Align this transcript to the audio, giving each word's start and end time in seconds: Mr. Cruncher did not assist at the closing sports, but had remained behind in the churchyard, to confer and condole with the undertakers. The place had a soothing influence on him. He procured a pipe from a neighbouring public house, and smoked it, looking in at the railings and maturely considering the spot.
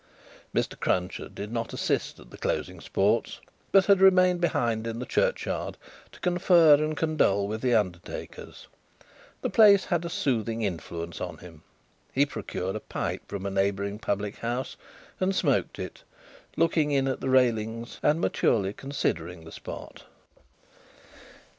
Mr. 0.51 0.79
Cruncher 0.79 1.29
did 1.29 1.51
not 1.51 1.73
assist 1.73 2.19
at 2.19 2.31
the 2.31 2.37
closing 2.39 2.79
sports, 2.81 3.39
but 3.71 3.85
had 3.85 4.01
remained 4.01 4.41
behind 4.41 4.87
in 4.87 4.97
the 4.97 5.05
churchyard, 5.05 5.77
to 6.11 6.19
confer 6.21 6.73
and 6.73 6.97
condole 6.97 7.47
with 7.47 7.61
the 7.61 7.75
undertakers. 7.75 8.65
The 9.43 9.51
place 9.51 9.85
had 9.85 10.03
a 10.03 10.09
soothing 10.09 10.63
influence 10.63 11.21
on 11.21 11.37
him. 11.37 11.61
He 12.11 12.25
procured 12.25 12.75
a 12.75 12.79
pipe 12.79 13.27
from 13.29 13.45
a 13.45 13.51
neighbouring 13.51 13.99
public 13.99 14.37
house, 14.37 14.75
and 15.19 15.35
smoked 15.35 15.77
it, 15.77 16.01
looking 16.57 16.89
in 16.89 17.07
at 17.07 17.21
the 17.21 17.29
railings 17.29 17.99
and 18.01 18.19
maturely 18.19 18.73
considering 18.73 19.43
the 19.43 19.51
spot. 19.51 20.05